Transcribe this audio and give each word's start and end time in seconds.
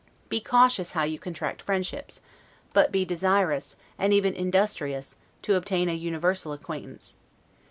Be 0.29 0.41
cautious 0.41 0.93
how 0.93 1.03
you 1.03 1.19
contract 1.19 1.61
friendships, 1.61 2.23
but 2.73 2.91
be 2.91 3.05
desirous, 3.05 3.75
and 3.99 4.11
even 4.11 4.33
industrious, 4.33 5.15
to 5.43 5.53
obtain 5.53 5.89
a 5.89 5.93
universal 5.93 6.53
acquaintance. 6.53 7.17